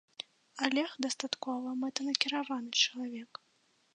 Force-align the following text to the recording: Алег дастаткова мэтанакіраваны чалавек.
Алег 0.67 0.91
дастаткова 1.05 1.69
мэтанакіраваны 1.83 2.71
чалавек. 2.87 3.31